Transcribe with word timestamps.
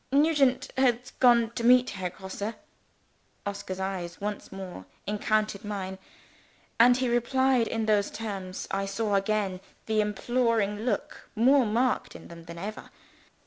"Nugent 0.11 0.71
has 0.77 1.11
gone 1.19 1.51
to 1.51 1.63
meet 1.63 1.91
Herr 1.91 2.09
Grosse." 2.09 2.55
Oscar's 3.45 3.79
eyes 3.79 4.19
once 4.19 4.51
more 4.51 4.85
encountered 5.05 5.63
mine, 5.63 5.99
as 6.79 6.97
he 6.97 7.07
replied 7.07 7.67
in 7.67 7.85
those 7.85 8.09
terms; 8.09 8.67
I 8.71 8.87
saw 8.87 9.13
again 9.13 9.59
the 9.85 10.01
imploring 10.01 10.79
look 10.79 11.29
more 11.35 11.67
marked 11.67 12.15
in 12.15 12.29
them 12.29 12.45
than 12.45 12.57
ever. 12.57 12.89